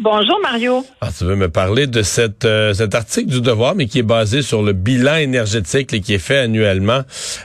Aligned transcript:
Bonjour 0.00 0.38
Mario. 0.40 0.84
Ah, 1.00 1.08
tu 1.16 1.24
veux 1.24 1.34
me 1.34 1.48
parler 1.48 1.88
de 1.88 2.02
cette, 2.02 2.44
euh, 2.44 2.72
cet 2.72 2.94
article 2.94 3.30
du 3.30 3.40
Devoir, 3.40 3.74
mais 3.74 3.86
qui 3.86 3.98
est 3.98 4.04
basé 4.04 4.42
sur 4.42 4.62
le 4.62 4.72
bilan 4.72 5.16
énergétique 5.16 5.90
là, 5.90 5.98
qui 5.98 6.14
est 6.14 6.24
fait 6.24 6.38
annuellement. 6.38 7.00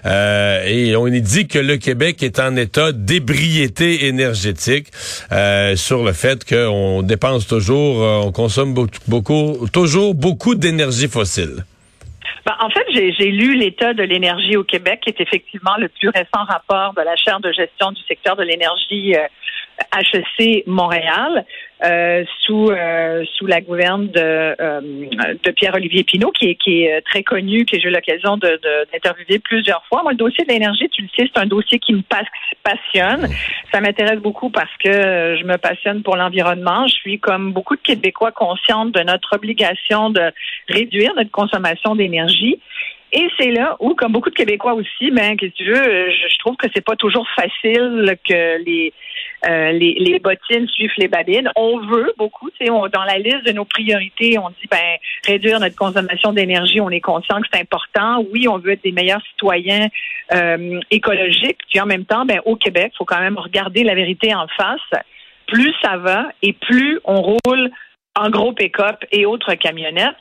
Euh, 0.05 0.63
et 0.67 0.95
on 0.95 1.07
y 1.07 1.19
dit 1.19 1.47
que 1.47 1.57
le 1.57 1.77
Québec 1.77 2.21
est 2.21 2.39
en 2.39 2.55
état 2.55 2.91
d'ébriété 2.91 4.05
énergétique 4.05 4.89
euh, 5.31 5.75
sur 5.75 6.03
le 6.03 6.13
fait 6.13 6.47
qu'on 6.47 7.01
dépense 7.01 7.47
toujours, 7.47 8.01
on 8.23 8.31
consomme 8.31 8.75
beaucoup, 8.75 8.99
beaucoup 9.07 9.67
toujours 9.73 10.13
beaucoup 10.13 10.53
d'énergie 10.53 11.07
fossile. 11.07 11.65
Ben, 12.45 12.53
en 12.59 12.69
fait, 12.69 12.85
j'ai 12.91 13.31
lu 13.31 13.55
l'état 13.55 13.95
de 13.95 14.03
l'énergie 14.03 14.57
au 14.57 14.63
Québec, 14.63 14.99
qui 15.01 15.09
est 15.09 15.21
effectivement 15.21 15.75
le 15.79 15.87
plus 15.87 16.09
récent 16.09 16.43
rapport 16.47 16.93
de 16.93 17.01
la 17.01 17.15
chaire 17.15 17.39
de 17.39 17.51
gestion 17.51 17.91
du 17.93 18.01
secteur 18.03 18.35
de 18.35 18.43
l'énergie 18.43 19.15
HEC 19.91 20.63
Montréal. 20.67 21.45
Euh, 21.83 22.23
sous 22.45 22.69
euh, 22.69 23.25
sous 23.35 23.45
la 23.45 23.59
gouverne 23.59 24.07
de, 24.07 24.21
euh, 24.21 24.79
de 25.43 25.51
Pierre-Olivier 25.51 26.05
Pinault, 26.05 26.31
qui 26.31 26.51
est, 26.51 26.55
qui 26.55 26.83
est 26.83 27.01
très 27.01 27.23
connu, 27.23 27.65
que 27.65 27.77
j'ai 27.77 27.89
eu 27.89 27.91
l'occasion 27.91 28.37
d'interviewer 28.37 29.39
plusieurs 29.39 29.83
fois. 29.87 30.01
Moi, 30.01 30.13
le 30.13 30.17
dossier 30.17 30.45
de 30.45 30.49
l'énergie, 30.49 30.87
tu 30.87 31.01
le 31.01 31.09
sais, 31.09 31.29
c'est 31.33 31.41
un 31.41 31.45
dossier 31.45 31.79
qui 31.79 31.91
me 31.91 32.01
passionne. 32.63 33.27
Ça 33.73 33.81
m'intéresse 33.81 34.19
beaucoup 34.19 34.49
parce 34.49 34.71
que 34.81 35.35
je 35.37 35.43
me 35.43 35.57
passionne 35.57 36.03
pour 36.03 36.15
l'environnement. 36.15 36.87
Je 36.87 36.93
suis, 36.93 37.19
comme 37.19 37.51
beaucoup 37.51 37.75
de 37.75 37.81
Québécois, 37.81 38.31
consciente 38.31 38.93
de 38.93 39.01
notre 39.01 39.35
obligation 39.35 40.09
de 40.09 40.31
réduire 40.69 41.13
notre 41.17 41.31
consommation 41.31 41.95
d'énergie. 41.95 42.61
Et 43.11 43.27
c'est 43.37 43.51
là 43.51 43.75
où, 43.79 43.93
comme 43.93 44.11
beaucoup 44.11 44.31
de 44.31 44.35
Québécois 44.35 44.73
aussi, 44.73 45.11
ben, 45.11 45.37
que 45.37 45.45
tu 45.45 45.65
veux, 45.65 46.09
je, 46.09 46.39
trouve 46.39 46.55
que 46.55 46.67
c'est 46.73 46.83
pas 46.83 46.95
toujours 46.95 47.27
facile 47.35 48.17
que 48.27 48.63
les, 48.63 48.91
euh, 49.45 49.71
les, 49.71 49.95
les, 49.99 50.19
bottines 50.19 50.67
suivent 50.69 50.93
les 50.97 51.07
babines. 51.07 51.49
On 51.55 51.79
veut 51.79 52.13
beaucoup, 52.17 52.49
tu 52.51 52.65
dans 52.67 53.03
la 53.05 53.17
liste 53.17 53.45
de 53.45 53.51
nos 53.51 53.65
priorités, 53.65 54.37
on 54.37 54.49
dit 54.49 54.67
ben 54.69 54.97
réduire 55.25 55.59
notre 55.59 55.75
consommation 55.75 56.31
d'énergie. 56.31 56.79
On 56.79 56.89
est 56.89 57.01
conscient 57.01 57.41
que 57.41 57.47
c'est 57.51 57.59
important. 57.59 58.25
Oui, 58.31 58.47
on 58.47 58.57
veut 58.57 58.71
être 58.71 58.83
des 58.83 58.91
meilleurs 58.91 59.21
citoyens 59.31 59.87
euh, 60.33 60.79
écologiques. 60.91 61.59
Puis 61.69 61.79
en 61.79 61.85
même 61.85 62.05
temps, 62.05 62.25
ben 62.25 62.39
au 62.45 62.55
Québec, 62.55 62.93
faut 62.97 63.05
quand 63.05 63.19
même 63.19 63.37
regarder 63.37 63.83
la 63.83 63.95
vérité 63.95 64.33
en 64.33 64.47
face. 64.47 65.03
Plus 65.47 65.73
ça 65.81 65.97
va 65.97 66.29
et 66.41 66.53
plus 66.53 66.99
on 67.03 67.21
roule 67.21 67.69
en 68.15 68.29
gros 68.29 68.53
pick-up 68.53 68.97
et 69.11 69.25
autres 69.25 69.53
camionnettes. 69.55 70.15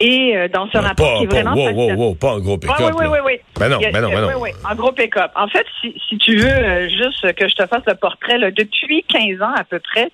Et 0.00 0.36
euh, 0.36 0.48
dans 0.48 0.68
ce 0.70 0.78
rapport 0.78 1.18
qui 1.18 1.24
est 1.24 1.26
vraiment... 1.26 1.54
Wow, 1.54 1.72
wow, 1.72 1.94
wow, 1.94 2.14
pas 2.14 2.34
en 2.34 2.40
gros 2.40 2.58
pick-up. 2.58 2.76
Oui, 2.80 2.92
oui, 2.98 3.06
oui, 3.10 3.18
oui. 3.24 3.32
Ben 3.58 3.68
non, 3.68 3.78
ben 3.78 4.00
non, 4.00 4.08
ben 4.10 4.20
non. 4.20 4.28
Oui, 4.28 4.34
oui, 4.40 4.50
en 4.70 4.74
gros 4.74 4.92
pick-up. 4.92 5.30
En 5.34 5.48
fait, 5.48 5.66
si, 5.80 5.94
si 6.08 6.18
tu 6.18 6.36
veux 6.36 6.46
euh, 6.46 6.88
juste 6.88 7.32
que 7.34 7.48
je 7.48 7.54
te 7.54 7.66
fasse 7.66 7.82
le 7.86 7.94
portrait, 7.94 8.38
là, 8.38 8.50
depuis 8.50 9.04
15 9.08 9.42
ans 9.42 9.54
à 9.56 9.64
peu 9.64 9.80
près, 9.80 10.10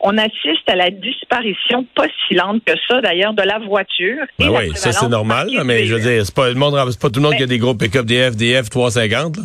on 0.00 0.16
assiste 0.16 0.68
à 0.68 0.76
la 0.76 0.90
disparition 0.90 1.84
pas 1.94 2.06
si 2.26 2.34
lente 2.34 2.62
que 2.64 2.74
ça, 2.86 3.00
d'ailleurs, 3.00 3.34
de 3.34 3.42
la 3.42 3.58
voiture. 3.58 4.24
Ben 4.38 4.48
oui, 4.48 4.70
ça 4.74 4.92
c'est 4.92 5.08
normal, 5.08 5.48
mais 5.64 5.86
je 5.86 5.94
veux 5.94 6.00
dire, 6.00 6.24
c'est 6.24 6.34
pas, 6.34 6.48
le 6.48 6.54
monde, 6.54 6.78
c'est 6.90 7.00
pas 7.00 7.10
tout 7.10 7.20
le 7.20 7.26
monde 7.26 7.36
qui 7.36 7.42
a 7.42 7.46
des 7.46 7.58
gros 7.58 7.74
pick-up, 7.74 8.06
des 8.06 8.30
FDF 8.30 8.70
350, 8.70 9.36
là. 9.38 9.42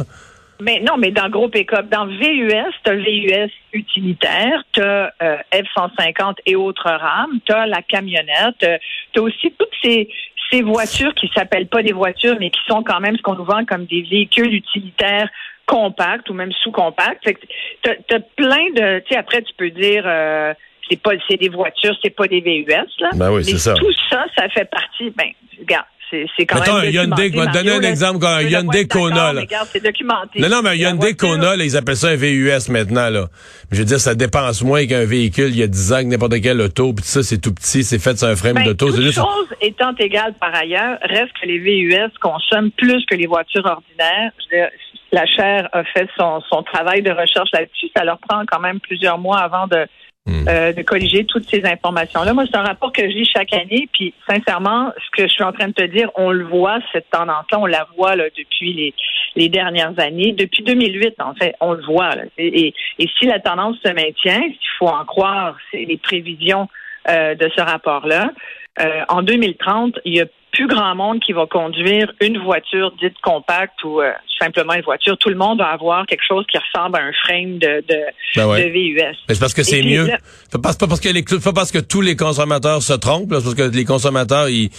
Mais 0.62 0.80
non, 0.80 0.98
mais 0.98 1.12
dans 1.12 1.30
gros 1.30 1.50
pick-up, 1.50 1.90
dans 1.90 2.06
VUS, 2.06 2.73
tu 2.84 2.92
as 2.92 2.96
VUS 2.96 3.52
utilitaire, 3.73 4.64
tu 4.72 4.82
as 4.82 5.14
euh, 5.22 5.38
F-150 5.52 6.36
et 6.46 6.56
autres 6.56 6.90
rames, 6.90 7.40
tu 7.46 7.52
as 7.52 7.66
la 7.66 7.82
camionnette, 7.82 8.64
euh, 8.64 8.78
tu 9.12 9.20
as 9.20 9.24
aussi 9.24 9.54
toutes 9.58 9.74
ces, 9.81 10.09
ces 10.52 10.62
voitures 10.62 11.13
qui 11.16 11.30
s'appellent 11.36 11.68
pas 11.68 11.81
des 11.81 11.92
voitures, 11.92 12.38
mais 12.40 12.50
qui 12.50 12.62
sont 12.68 12.84
quand 12.84 13.00
même 13.00 13.18
ce 13.18 13.22
qu'on 13.22 13.36
nous 13.36 13.46
vend 13.46 13.66
comme 13.66 13.86
des 13.86 14.03
véhicules 14.03 14.53
utilitaires 14.53 15.30
compacts 15.66 16.30
ou 16.30 16.34
même 16.34 16.52
sous-compacts. 16.52 17.24
Tu 17.24 17.90
as, 17.90 18.19
plein 18.36 18.69
de... 18.75 19.00
Tu 19.00 19.13
sais, 19.13 19.18
après, 19.18 19.42
tu 19.42 19.53
peux 19.58 19.69
dire... 19.69 20.03
Euh, 20.06 20.53
c'est 20.90 21.02
pas 21.02 21.12
c'est 21.30 21.38
des 21.38 21.47
voitures, 21.50 21.96
c'est 22.03 22.09
pas 22.09 22.28
des 22.28 22.42
VUS 22.42 22.68
là. 23.00 23.09
Ben 23.16 23.31
oui, 23.31 23.44
c'est 23.46 23.58
ça. 23.58 23.74
Tout 23.74 23.94
ça, 24.09 24.25
ça 24.38 24.50
fait 24.50 24.69
partie. 24.69 25.12
Ben, 25.12 25.30
regarde, 25.58 25.86
c'est 26.09 26.46
quand 26.46 26.59
Mettons, 26.59 26.81
même 26.81 26.94
Hyundai, 26.94 27.30
vais 27.30 27.46
te 27.47 27.53
donner 27.53 27.72
un 27.72 27.81
exemple, 27.81 28.25
un 28.25 28.41
Hyundai 28.41 28.88
Kona. 28.88 29.34
Là. 29.34 29.41
Regarde, 29.41 29.68
c'est 29.72 29.84
documenté. 29.84 30.40
Non, 30.40 30.50
non, 30.50 30.62
mais 30.62 30.69
un 30.69 30.75
Hyundai 30.75 31.16
Kona, 31.16 31.56
là, 31.56 31.64
ils 31.64 31.75
appellent 31.78 31.96
ça 31.96 32.09
un 32.09 32.16
VUS 32.16 32.69
maintenant. 32.69 33.09
Là. 33.09 33.28
Je 33.72 33.80
veux 33.80 33.86
dire, 33.86 34.00
ça 34.00 34.16
dépense 34.16 34.63
moins 34.63 34.86
qu'un 34.86 35.06
véhicule 35.06 35.50
il 35.50 35.58
y 35.58 35.63
a 35.63 35.68
10 35.68 35.94
ans 35.94 36.00
que 36.00 36.08
n'importe 36.08 36.42
quel 36.42 36.62
auto. 36.62 36.94
Puis 36.94 37.06
ça, 37.06 37.24
c'est 37.24 37.40
tout 37.40 37.53
petit, 37.53 37.84
c'est 37.84 38.00
fait 38.00 38.18
sur 38.18 38.28
un 38.28 38.36
frame 38.36 38.56
ben, 38.56 38.66
d'auto. 38.66 38.88
Toute 38.88 39.02
juste... 39.02 39.18
chose 39.18 39.47
étant 39.62 39.96
égale 39.96 40.34
par 40.40 40.53
ailleurs, 40.56 40.97
reste 41.02 41.31
que 41.42 41.47
les 41.47 41.59
VUS 41.59 42.12
consomment 42.22 42.72
plus 42.72 43.06
que 43.06 43.16
les 43.16 43.28
voitures 43.28 43.66
ordinaires. 43.66 44.31
Je 44.40 44.56
veux 44.56 44.62
dire, 44.62 44.69
la 45.12 45.25
chaire 45.25 45.69
a 45.72 45.84
fait 45.84 46.08
son, 46.18 46.42
son 46.50 46.63
travail 46.63 47.02
de 47.02 47.12
recherche 47.12 47.50
là-dessus. 47.53 47.88
Ça 47.96 48.03
leur 48.03 48.18
prend 48.19 48.44
quand 48.52 48.59
même 48.59 48.80
plusieurs 48.80 49.18
mois 49.18 49.38
avant 49.40 49.68
de 49.68 49.86
Hmm. 50.25 50.47
Euh, 50.47 50.72
de 50.72 50.84
colliger 50.84 51.25
toutes 51.25 51.50
ces 51.50 51.66
informations-là. 51.66 52.34
Moi, 52.34 52.45
c'est 52.50 52.56
un 52.56 52.63
rapport 52.63 52.94
que 52.94 53.01
je 53.01 53.13
lis 53.13 53.29
chaque 53.35 53.51
année, 53.51 53.89
puis 53.91 54.13
sincèrement, 54.25 54.94
ce 54.95 55.09
que 55.11 55.28
je 55.28 55.34
suis 55.34 55.44
en 55.44 55.51
train 55.51 55.67
de 55.67 55.73
te 55.73 55.84
dire, 55.84 56.09
on 56.16 56.31
le 56.31 56.45
voit, 56.45 56.79
cette 56.94 57.09
tendance-là, 57.09 57.59
on 57.59 57.66
la 57.66 57.85
voit 57.97 58.16
là, 58.16 58.23
depuis 58.38 58.72
les, 58.72 58.94
les 59.35 59.50
dernières 59.50 60.00
années, 60.00 60.31
depuis 60.31 60.63
2008, 60.63 61.16
en 61.19 61.33
fait, 61.33 61.56
on 61.59 61.73
le 61.73 61.83
voit. 61.83 62.16
Là. 62.16 62.23
Et, 62.38 62.73
et, 63.00 63.09
si 63.19 63.25
la 63.25 63.39
tendance 63.39 63.75
se 63.83 63.91
maintient, 63.91 64.41
s'il 64.44 64.69
faut 64.79 64.88
en 64.88 65.03
croire 65.03 65.57
les 65.73 65.97
prévisions 65.97 66.69
euh, 67.09 67.35
de 67.35 67.50
ce 67.53 67.62
rapport-là, 67.62 68.31
euh, 68.79 69.03
en 69.09 69.22
2030, 69.22 70.00
il 70.06 70.16
y 70.16 70.22
a 70.22 70.25
plus 70.51 70.67
grand 70.67 70.94
monde 70.95 71.19
qui 71.19 71.34
va 71.34 71.47
conduire 71.47 72.11
une 72.22 72.38
voiture 72.38 72.91
dite 73.01 73.19
compacte 73.22 73.84
ou 73.84 74.01
euh, 74.01 74.11
simplement 74.39 74.73
une 74.73 74.84
voiture. 74.84 75.17
Tout 75.17 75.29
le 75.29 75.35
monde 75.35 75.59
va 75.59 75.69
avoir 75.69 76.06
quelque 76.06 76.23
chose 76.28 76.45
qui 76.47 76.57
ressemble 76.57 76.97
à 76.97 77.01
un 77.01 77.12
frame 77.23 77.57
de, 77.57 77.83
de, 77.88 78.00
ben 78.35 78.72
VUS. 78.72 78.95
Mais 79.28 79.33
c'est 79.33 79.39
parce 79.39 79.53
que 79.53 79.63
c'est 79.63 79.81
mieux. 79.81 80.07
C'est 80.51 80.62
pas, 80.62 80.73
parce 80.88 81.00
que 81.00 81.09
les, 81.09 81.23
pas 81.23 81.53
parce 81.53 81.72
que 81.72 81.79
tous 81.79 82.01
les 82.01 82.16
consommateurs 82.16 82.83
se 82.83 82.94
trompent, 82.94 83.33
c'est 83.33 83.44
parce 83.44 83.56
que 83.56 83.75
les 83.75 83.85
consommateurs 83.85 84.47
ils, 84.47 84.69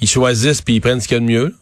ils 0.00 0.08
choisissent 0.08 0.60
puis 0.60 0.74
ils 0.74 0.80
prennent 0.80 1.00
ce 1.00 1.08
qu'il 1.08 1.16
y 1.16 1.20
a 1.20 1.20
de 1.20 1.30
mieux. 1.30 1.54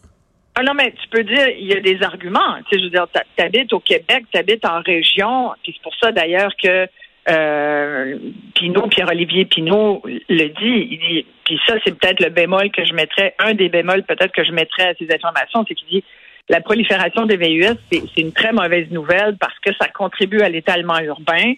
Ah 0.57 0.63
non, 0.63 0.75
mais 0.75 0.93
tu 1.01 1.09
peux 1.09 1.23
dire, 1.23 1.49
il 1.49 1.67
y 1.67 1.75
a 1.75 1.81
des 1.81 2.03
arguments. 2.03 2.57
Tu 2.69 2.77
sais, 2.77 2.81
je 2.81 2.85
veux 2.85 2.91
dire, 2.91 3.07
t'habites 3.37 3.73
au 3.73 3.81
Québec, 3.81 4.25
t'habites 4.33 4.65
en 4.67 4.83
région, 4.83 5.53
puis 5.63 5.73
c'est 5.77 5.83
pour 5.83 5.95
ça 5.95 6.11
d'ailleurs 6.11 6.51
que 6.61 6.87
euh, 7.29 8.19
Pinot, 8.55 8.89
Pierre-Olivier 8.89 9.45
Pinot 9.45 10.03
le 10.05 10.49
dit, 10.49 10.89
il 10.91 10.99
dit, 10.99 11.27
puis 11.45 11.61
ça 11.67 11.75
c'est 11.85 11.97
peut-être 11.99 12.21
le 12.21 12.31
bémol 12.31 12.71
que 12.71 12.85
je 12.85 12.95
mettrais, 12.95 13.35
un 13.39 13.55
des 13.55 13.69
bémols 13.69 14.05
peut-être 14.05 14.33
que 14.33 14.45
je 14.45 14.53
mettrais 14.53 14.89
à 14.89 14.95
ces 14.95 15.13
informations, 15.13 15.65
c'est 15.69 15.75
qu'il 15.75 15.89
dit 15.89 16.05
la 16.51 16.61
prolifération 16.61 17.27
des 17.27 17.37
VUS, 17.37 17.77
c'est 17.93 18.21
une 18.21 18.33
très 18.33 18.53
mauvaise 18.53 18.91
nouvelle 18.91 19.37
parce 19.39 19.57
que 19.61 19.71
ça 19.81 19.87
contribue 19.89 20.41
à 20.41 20.49
l'étalement 20.49 20.99
urbain, 20.99 21.55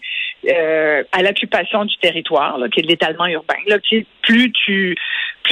euh, 0.47 1.03
à 1.13 1.23
l'occupation 1.23 1.87
du 1.87 1.97
territoire, 1.97 2.59
là, 2.59 2.69
qui 2.69 2.81
est 2.81 2.87
l'étalement 2.87 3.27
urbain. 3.27 3.57
Là, 3.69 3.79
plus 4.21 4.53
tu 4.53 4.95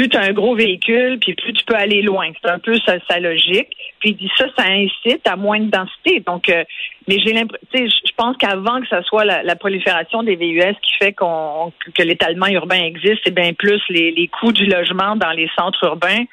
plus 0.00 0.09
tu 0.09 0.16
as 0.16 0.22
un 0.22 0.33
gros 0.33 0.55
véhicule, 0.55 1.19
puis 1.21 1.34
plus 1.34 1.53
tu 1.53 1.62
peux 1.66 1.75
aller 1.75 2.00
loin. 2.00 2.31
C'est 2.43 2.50
un 2.50 2.59
peu 2.59 2.75
sa, 2.87 3.21
logique. 3.21 3.69
Puis 3.99 4.11
il 4.11 4.16
dit 4.16 4.31
ça, 4.34 4.47
ça 4.56 4.65
incite 4.65 5.28
à 5.28 5.37
moins 5.37 5.61
de 5.61 5.71
densité. 5.71 6.21
Donc, 6.21 6.49
euh, 6.49 6.65
mais 7.06 7.19
j'ai 7.19 7.34
l'impression, 7.34 7.66
je 7.75 8.12
pense 8.16 8.34
qu'avant 8.38 8.81
que 8.81 8.88
ça 8.88 9.03
soit 9.03 9.27
la, 9.27 9.56
prolifération 9.56 10.22
des 10.22 10.37
VUS 10.37 10.75
qui 10.81 10.93
fait 10.99 11.12
qu'on 11.12 11.71
que 11.94 12.03
l'étalement 12.03 12.47
urbain 12.47 12.83
existe, 12.83 13.19
c'est 13.25 13.34
bien 13.34 13.53
plus 13.53 13.83
les, 13.91 14.11
les 14.12 14.28
coûts 14.28 14.53
du 14.53 14.65
logement 14.65 15.16
dans 15.16 15.33
les 15.33 15.50
centres 15.55 15.84
urbains. 15.84 16.25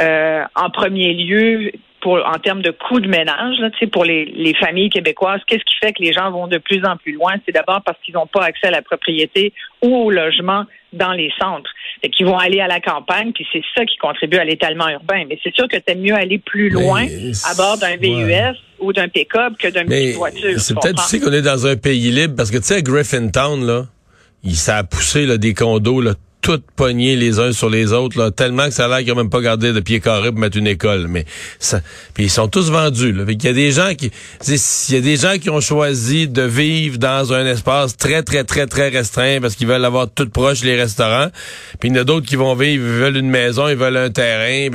Euh, 0.00 0.42
en 0.54 0.70
premier 0.70 1.12
lieu, 1.12 1.72
pour, 2.00 2.18
en 2.26 2.38
termes 2.38 2.62
de 2.62 2.70
coûts 2.70 3.00
de 3.00 3.08
ménage, 3.08 3.58
là, 3.58 3.70
pour 3.92 4.04
les, 4.04 4.24
les 4.24 4.54
familles 4.54 4.88
québécoises, 4.88 5.40
qu'est-ce 5.46 5.64
qui 5.64 5.76
fait 5.82 5.92
que 5.92 6.02
les 6.02 6.12
gens 6.12 6.30
vont 6.30 6.46
de 6.46 6.58
plus 6.58 6.84
en 6.84 6.96
plus 6.96 7.12
loin? 7.12 7.34
C'est 7.44 7.52
d'abord 7.52 7.82
parce 7.84 7.98
qu'ils 8.02 8.14
n'ont 8.14 8.26
pas 8.26 8.44
accès 8.44 8.68
à 8.68 8.70
la 8.70 8.82
propriété 8.82 9.52
ou 9.82 9.94
au 9.94 10.10
logement 10.10 10.64
dans 10.92 11.12
les 11.12 11.30
centres. 11.38 11.70
et 12.02 12.08
qu'ils 12.08 12.26
vont 12.26 12.38
aller 12.38 12.60
à 12.60 12.66
la 12.66 12.80
campagne, 12.80 13.32
puis 13.32 13.46
c'est 13.52 13.62
ça 13.76 13.84
qui 13.84 13.96
contribue 13.98 14.38
à 14.38 14.44
l'étalement 14.44 14.88
urbain. 14.88 15.24
Mais 15.28 15.38
c'est 15.42 15.54
sûr 15.54 15.68
que 15.68 15.76
c'est 15.86 15.94
mieux 15.94 16.14
aller 16.14 16.38
plus 16.38 16.70
loin 16.70 17.04
à 17.04 17.54
bord 17.54 17.78
d'un 17.78 17.96
VUS 17.96 18.56
ou 18.78 18.92
d'un 18.92 19.08
pick-up 19.08 19.54
que 19.58 19.68
d'un 19.68 19.84
petite 19.84 20.16
voiture. 20.16 20.58
C'est 20.58 20.74
peut-être 20.74 20.98
aussi 20.98 21.20
qu'on 21.20 21.32
est 21.32 21.42
dans 21.42 21.66
un 21.66 21.76
pays 21.76 22.10
libre, 22.10 22.34
parce 22.36 22.50
que 22.50 22.56
tu 22.56 22.64
sais, 22.64 22.82
Griffintown, 22.82 23.66
là, 23.66 23.84
il 24.42 24.56
s'est 24.56 24.82
poussé 24.90 25.26
là, 25.26 25.36
des 25.36 25.52
condos 25.54 26.00
là, 26.00 26.14
toutes 26.40 26.64
pognées 26.76 27.16
les 27.16 27.38
uns 27.38 27.52
sur 27.52 27.68
les 27.68 27.92
autres, 27.92 28.18
là, 28.18 28.30
tellement 28.30 28.66
que 28.66 28.70
ça 28.72 28.86
a 28.86 28.88
l'air 28.88 28.98
qu'ils 28.98 29.08
n'ont 29.08 29.16
même 29.16 29.30
pas 29.30 29.40
gardé 29.40 29.72
de 29.72 29.80
pied 29.80 30.00
carré 30.00 30.30
pour 30.30 30.40
mettre 30.40 30.56
une 30.56 30.66
école. 30.66 31.06
Mais 31.08 31.24
ça, 31.58 31.80
puis 32.14 32.24
ils 32.24 32.30
sont 32.30 32.48
tous 32.48 32.70
vendus. 32.70 33.12
Là. 33.12 33.24
Il 33.28 33.42
y 33.42 33.48
a 33.48 33.52
des 33.52 33.70
gens 33.72 33.94
qui, 33.94 34.10
il 34.46 34.94
y 34.94 34.98
a 34.98 35.00
des 35.00 35.16
gens 35.16 35.38
qui 35.38 35.50
ont 35.50 35.60
choisi 35.60 36.28
de 36.28 36.42
vivre 36.42 36.98
dans 36.98 37.32
un 37.32 37.46
espace 37.46 37.96
très 37.96 38.22
très 38.22 38.44
très 38.44 38.66
très 38.66 38.88
restreint 38.88 39.40
parce 39.40 39.54
qu'ils 39.54 39.66
veulent 39.66 39.84
avoir 39.84 40.08
tout 40.10 40.28
proche 40.28 40.62
les 40.62 40.76
restaurants. 40.76 41.28
Puis 41.78 41.90
il 41.90 41.96
y 41.96 41.98
en 41.98 42.02
a 42.02 42.04
d'autres 42.04 42.26
qui 42.26 42.36
vont 42.36 42.54
vivre, 42.54 42.84
ils 42.84 43.00
veulent 43.00 43.16
une 43.16 43.30
maison, 43.30 43.68
ils 43.68 43.76
veulent 43.76 43.96
un 43.96 44.10
terrain. 44.10 44.68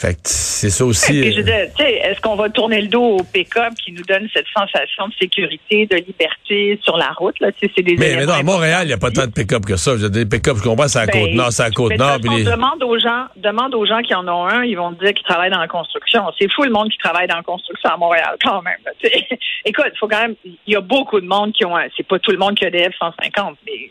Fait 0.00 0.14
que 0.14 0.20
c'est 0.24 0.70
ça 0.70 0.86
aussi. 0.86 1.32
Je 1.34 1.40
euh, 1.42 1.66
est-ce 1.78 2.20
qu'on 2.22 2.34
va 2.34 2.48
tourner 2.48 2.80
le 2.80 2.88
dos 2.88 3.18
au 3.18 3.22
pick-up 3.22 3.74
qui 3.84 3.92
nous 3.92 4.02
donne 4.04 4.26
cette 4.32 4.46
sensation 4.56 5.08
de 5.08 5.12
sécurité, 5.20 5.84
de 5.84 5.96
liberté 5.96 6.80
sur 6.82 6.96
la 6.96 7.08
route? 7.18 7.38
Là? 7.38 7.48
C'est 7.60 7.82
des 7.82 7.96
mais, 7.98 8.24
non, 8.24 8.32
à 8.32 8.42
Montréal, 8.42 8.84
il 8.84 8.86
n'y 8.86 8.92
a 8.94 8.96
pas 8.96 9.10
tant 9.10 9.26
de 9.26 9.32
pick-up 9.32 9.66
que 9.66 9.76
ça. 9.76 9.94
Dire, 9.96 10.24
pick-up, 10.26 10.56
je 10.56 10.62
comprends, 10.62 10.88
c'est 10.88 11.00
à 11.00 11.04
la 11.04 11.12
Ben, 11.12 11.20
Côte-Nord, 11.26 11.52
c'est 11.52 11.62
à 11.62 11.66
la 11.66 11.70
Côte-Nord. 11.72 12.18
les- 12.34 12.44
demande 12.44 12.82
aux 12.82 12.98
gens, 12.98 13.26
demande 13.36 13.74
aux 13.74 13.84
gens 13.84 14.00
qui 14.00 14.14
en 14.14 14.26
ont 14.26 14.46
un, 14.46 14.64
ils 14.64 14.74
vont 14.74 14.92
dire 14.92 15.12
qu'ils 15.12 15.26
travaillent 15.26 15.50
dans 15.50 15.60
la 15.60 15.68
construction. 15.68 16.22
C'est 16.38 16.50
fou 16.50 16.64
le 16.64 16.70
monde 16.70 16.88
qui 16.88 16.96
travaille 16.96 17.28
dans 17.28 17.36
la 17.36 17.42
construction 17.42 17.90
à 17.90 17.96
Montréal 17.98 18.36
quand 18.42 18.62
même. 18.62 18.78
là. 18.86 18.92
Écoute, 19.66 19.92
faut 20.00 20.08
quand 20.08 20.22
même, 20.22 20.34
il 20.46 20.56
y 20.66 20.76
a 20.76 20.80
beaucoup 20.80 21.20
de 21.20 21.26
monde 21.26 21.52
qui 21.52 21.66
ont, 21.66 21.76
un- 21.76 21.88
c'est 21.94 22.06
pas 22.06 22.18
tout 22.18 22.30
le 22.30 22.38
monde 22.38 22.54
qui 22.54 22.64
a 22.64 22.70
des 22.70 22.88
F-150, 22.88 23.54
mais 23.66 23.90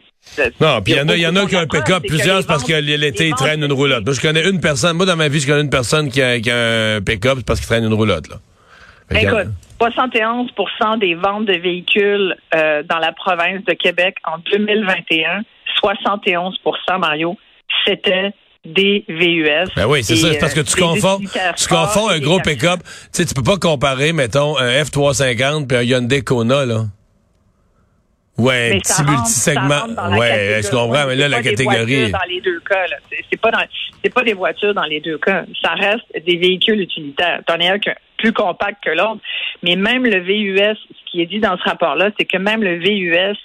Non, 0.61 0.81
puis 0.81 0.93
il 0.93 0.97
y 0.97 1.01
en 1.01 1.09
a, 1.09 1.15
y 1.15 1.27
en 1.27 1.35
a 1.35 1.45
qui 1.45 1.55
ont 1.55 1.59
un 1.59 1.67
pick-up, 1.67 2.03
plusieurs, 2.07 2.45
parce 2.45 2.63
que 2.63 2.73
l'été, 2.73 3.27
ils 3.27 3.35
traînent 3.35 3.63
une 3.63 3.73
roulotte. 3.73 4.05
Moi, 4.05 4.13
je 4.13 4.21
connais 4.21 4.47
une 4.47 4.59
personne, 4.59 4.97
moi, 4.97 5.05
dans 5.05 5.15
ma 5.15 5.27
vie, 5.27 5.39
je 5.39 5.47
connais 5.47 5.61
une 5.61 5.69
personne 5.69 6.09
qui 6.09 6.21
a, 6.21 6.39
qui 6.39 6.51
a 6.51 6.95
un 6.95 7.01
pick-up, 7.01 7.35
c'est 7.37 7.45
parce 7.45 7.59
qu'il 7.59 7.67
traîne 7.67 7.85
une 7.85 7.93
roulotte, 7.93 8.27
là. 8.29 8.37
Écoute, 9.11 9.47
71% 9.81 10.99
des 10.99 11.15
ventes 11.15 11.45
de 11.45 11.57
véhicules 11.57 12.35
euh, 12.53 12.83
dans 12.83 12.99
la 12.99 13.11
province 13.11 13.63
de 13.65 13.73
Québec 13.73 14.17
en 14.23 14.37
2021, 14.51 15.41
71% 15.83 16.99
Mario, 16.99 17.35
c'était 17.85 18.31
des 18.65 19.05
VUS. 19.07 19.71
Ben 19.75 19.87
oui, 19.87 20.03
c'est 20.03 20.15
ça. 20.15 20.31
C'est 20.31 20.39
parce 20.39 20.53
que 20.53 20.59
euh, 20.59 20.63
tu 20.63 20.79
confonds, 20.79 21.19
tu 21.57 21.67
confonds 21.67 22.09
un 22.09 22.19
gros 22.19 22.39
pick-up. 22.39 22.81
Tu 22.83 22.89
sais, 23.11 23.25
tu 23.25 23.33
peux 23.33 23.43
pas 23.43 23.57
comparer, 23.57 24.13
mettons, 24.13 24.57
un 24.57 24.83
F-350 24.83 25.67
puis 25.67 25.77
un 25.77 25.81
Hyundai 25.81 26.21
Kona, 26.21 26.65
là. 26.65 26.83
Ouais, 28.39 28.69
Mais 28.71 28.79
petit 28.79 28.93
rentre- 29.03 29.95
dans 29.95 30.07
la 30.07 30.17
Ouais, 30.17 30.61
je 30.63 30.69
comprends, 30.69 31.05
mais 31.07 31.15
là, 31.15 31.23
C'est 31.25 31.29
la 31.29 31.41
catégorie. 31.43 31.95
voitures 31.95 32.09
dans 32.19 32.27
les 32.29 32.41
deux 32.41 32.59
cas, 32.61 32.87
là. 32.87 32.95
C'est- 33.09 33.25
C'est 33.31 33.39
pas 33.41 33.51
dans, 33.51 33.63
c'est 34.03 34.13
pas 34.13 34.23
des 34.23 34.33
voitures 34.33 34.73
dans 34.73 34.83
les 34.85 34.99
deux 35.01 35.17
cas. 35.17 35.43
Ça 35.61 35.73
reste 35.73 36.05
des 36.25 36.37
véhicules 36.37 36.79
utilitaires. 36.81 37.41
T'en 37.45 37.55
as 37.55 37.73
un 37.73 37.79
qui 37.79 37.89
est 37.89 37.95
plus 38.17 38.33
compact 38.33 38.83
que 38.83 38.89
l'autre. 38.91 39.19
Mais 39.63 39.75
même 39.75 40.05
le 40.05 40.19
VUS, 40.21 40.77
ce 40.89 41.11
qui 41.11 41.21
est 41.21 41.25
dit 41.25 41.39
dans 41.39 41.57
ce 41.57 41.63
rapport-là, 41.63 42.09
c'est 42.17 42.25
que 42.25 42.37
même 42.37 42.63
le 42.63 42.79
VUS 42.79 43.37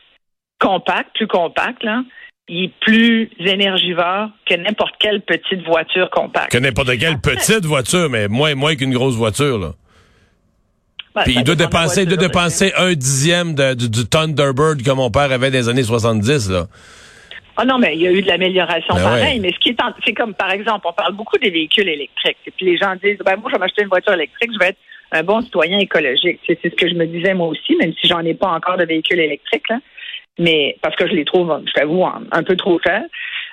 compact, 0.61 1.11
plus 1.15 1.27
compact, 1.27 1.83
là, 1.83 2.03
il 2.49 2.65
est 2.65 2.73
plus 2.81 3.31
énergivore 3.39 4.29
que 4.47 4.55
n'importe 4.55 4.95
quelle 4.99 5.21
petite 5.23 5.63
voiture 5.65 6.11
compacte. 6.11 6.53
Que 6.53 6.59
n'importe 6.59 6.97
quelle 6.99 7.19
petite 7.19 7.65
voiture, 7.65 8.09
mais 8.11 8.29
moins, 8.29 8.55
moins 8.55 8.75
qu'une 8.77 8.93
grosse 8.93 9.17
voiture, 9.17 9.59
là. 9.59 9.73
Ben, 11.15 11.23
Puis 11.23 11.35
il 11.37 11.45
doit 11.45 11.55
dépenser, 11.55 12.03
il 12.03 12.09
doit 12.09 12.17
dépenser 12.17 12.73
un 12.77 12.93
dixième 12.95 13.55
de- 13.55 13.75
du, 13.75 13.89
du 13.89 14.07
Thunderbird 14.09 14.83
que 14.83 14.91
mon 14.91 15.11
père 15.11 15.31
avait 15.31 15.51
les 15.51 15.69
années 15.69 15.85
70, 15.85 16.51
là. 16.51 16.67
Ah 17.57 17.65
non, 17.65 17.79
mais 17.79 17.95
il 17.95 18.03
y 18.03 18.09
a 18.09 18.11
eu 18.11 18.21
de 18.21 18.27
l'amélioration 18.27 18.95
Ben 18.97 19.03
pareil. 19.03 19.35
ouais. 19.37 19.39
Mais 19.41 19.53
ce 19.53 19.59
qui 19.61 19.69
est, 19.69 19.81
en- 19.81 19.93
c'est 20.05 20.13
comme 20.13 20.35
par 20.35 20.51
exemple, 20.51 20.87
on 20.89 20.93
parle 20.93 21.15
beaucoup 21.15 21.39
des 21.39 21.51
véhicules 21.51 21.89
électriques. 21.89 22.39
Et 22.47 22.51
puis 22.51 22.67
les 22.67 22.77
gens 22.77 22.95
disent, 22.97 23.19
ben 23.25 23.37
moi, 23.37 23.49
je 23.49 23.53
vais 23.55 23.61
m'acheter 23.61 23.83
une 23.83 23.89
voiture 23.89 24.13
électrique, 24.13 24.51
je 24.53 24.59
vais 24.59 24.71
être 24.71 24.79
un 25.13 25.23
bon 25.23 25.41
citoyen 25.41 25.79
écologique. 25.79 26.41
C'est, 26.49 26.59
c'est 26.61 26.71
ce 26.71 26.75
que 26.75 26.89
je 26.89 26.95
me 26.95 27.07
disais 27.07 27.33
moi 27.33 27.47
aussi, 27.47 27.77
même 27.77 27.93
si 28.01 28.09
j'en 28.09 28.19
ai 28.25 28.35
pas 28.35 28.49
encore 28.49 28.77
de 28.77 28.85
véhicules 28.85 29.21
électriques, 29.21 29.69
là. 29.71 29.79
Mais 30.41 30.77
parce 30.83 30.97
que 30.97 31.07
je 31.07 31.13
les 31.13 31.25
trouve, 31.25 31.57
je 31.65 31.73
t'avoue, 31.75 32.05
un 32.05 32.43
peu 32.43 32.57
trop 32.57 32.81
chers. 32.85 33.05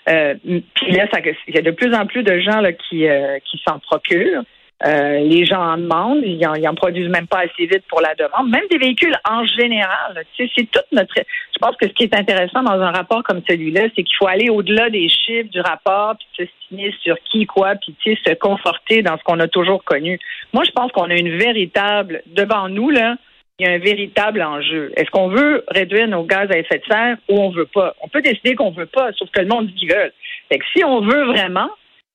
Euh, 0.10 0.34
puis 0.44 0.92
là, 0.94 1.06
ça- 1.14 1.20
il 1.48 1.54
y 1.54 1.60
a 1.60 1.62
de 1.62 1.70
plus 1.70 1.94
en 1.94 2.08
plus 2.08 2.24
de 2.24 2.40
gens 2.40 2.60
là, 2.60 2.74
qui, 2.74 3.08
euh, 3.08 3.38
qui 3.46 3.62
s'en 3.68 3.78
procurent. 3.78 4.42
Euh, 4.84 5.20
les 5.20 5.46
gens 5.46 5.62
en 5.62 5.78
demandent, 5.78 6.24
ils 6.24 6.46
en, 6.48 6.56
ils 6.56 6.68
en 6.68 6.74
produisent 6.74 7.10
même 7.10 7.28
pas 7.28 7.40
assez 7.40 7.68
vite 7.68 7.84
pour 7.88 8.02
la 8.02 8.16
demande. 8.16 8.50
Même 8.50 8.66
des 8.70 8.80
véhicules 8.80 9.16
en 9.30 9.46
général. 9.46 10.24
c'est 10.38 10.50
toute 10.72 10.86
notre. 10.92 11.14
Je 11.16 11.60
pense 11.60 11.76
que 11.76 11.88
ce 11.88 11.94
qui 11.94 12.04
est 12.04 12.16
intéressant 12.16 12.64
dans 12.64 12.82
un 12.82 12.92
rapport 12.92 13.22
comme 13.24 13.42
celui-là, 13.48 13.84
c'est 13.96 14.04
qu'il 14.04 14.16
faut 14.18 14.28
aller 14.28 14.50
au-delà 14.50 14.90
des 14.90 15.08
chiffres 15.08 15.50
du 15.52 15.62
rapport, 15.62 16.16
puis 16.18 16.48
s'estimer 16.48 16.94
sur 17.04 17.16
qui 17.32 17.46
quoi, 17.46 17.76
puis 17.76 17.96
se 18.04 18.34
conforter 18.34 19.04
dans 19.04 19.18
ce 19.18 19.24
qu'on 19.24 19.40
a 19.40 19.48
toujours 19.48 19.84
connu. 19.84 20.20
Moi, 20.54 20.64
je 20.66 20.72
pense 20.72 20.92
qu'on 20.92 21.10
a 21.10 21.16
une 21.16 21.38
véritable 21.38 22.24
devant 22.26 22.68
nous 22.68 22.90
là. 22.90 23.16
Il 23.60 23.68
y 23.68 23.70
a 23.70 23.74
un 23.74 23.80
véritable 23.80 24.42
enjeu. 24.42 24.92
Est-ce 24.96 25.12
qu'on 25.12 25.28
veut 25.28 25.64
réduire 25.68 26.08
nos 26.08 26.24
gaz 26.24 26.50
à 26.50 26.58
effet 26.58 26.80
de 26.80 26.86
serre 26.92 27.18
ou 27.30 27.40
on 27.40 27.52
veut 27.52 27.68
pas? 27.72 27.94
On 28.02 28.08
peut 28.08 28.24
décider 28.24 28.56
qu'on 28.56 28.72
veut 28.72 28.88
pas, 28.88 29.12
sauf 29.14 29.30
que 29.30 29.42
le 29.42 29.48
monde 29.48 29.68
dit 29.68 29.86
veulent. 29.86 30.14
Fait 30.50 30.58
que 30.58 30.66
si 30.76 30.84
on 30.84 31.02
veut 31.02 31.26
vraiment, 31.26 31.70